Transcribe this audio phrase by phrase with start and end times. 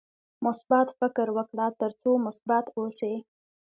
[0.45, 3.13] مثبت فکر وکړه ترڅو مثبت اوسې.